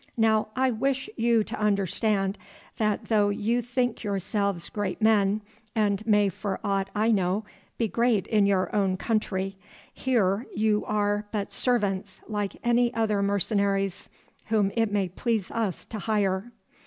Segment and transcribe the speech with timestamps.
[0.17, 2.39] Now, I wish you to understand
[2.77, 5.41] that though you think yourselves great men,
[5.75, 7.45] and may for aught I know
[7.77, 9.59] be great in your own country,
[9.93, 14.09] here you are but servants like any other mercenaries
[14.45, 16.51] whom it may please us to hire."